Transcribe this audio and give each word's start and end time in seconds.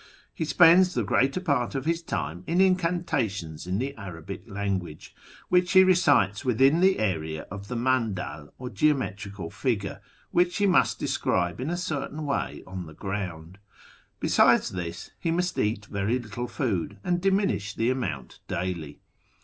He 0.33 0.45
spends 0.45 0.95
the 0.95 1.03
greater 1.03 1.39
part 1.39 1.75
of 1.75 1.83
this 1.83 2.01
time 2.01 2.43
in 2.47 2.59
incantations 2.59 3.67
in 3.67 3.77
the 3.77 3.95
Arabic 3.97 4.45
language, 4.49 5.13
which 5.49 5.73
he 5.73 5.83
recites 5.83 6.43
within 6.43 6.79
the 6.79 6.97
area 6.97 7.43
of 7.51 7.67
the 7.67 7.75
mandal, 7.75 8.51
or 8.57 8.71
geometrical 8.71 9.51
figure, 9.51 10.01
which 10.31 10.57
he 10.57 10.65
must 10.65 10.97
describe 10.97 11.61
in 11.61 11.69
a 11.69 11.77
certain 11.77 12.25
way 12.25 12.63
on 12.65 12.87
the 12.87 12.95
ground. 12.95 13.59
Besides 14.19 14.69
this, 14.69 15.11
he 15.19 15.29
must 15.29 15.59
eat 15.59 15.85
very 15.85 16.17
little 16.17 16.47
food, 16.47 16.97
and 17.03 17.21
diminish 17.21 17.75
the 17.75 17.91
amount 17.91 18.39
daily. 18.47 19.01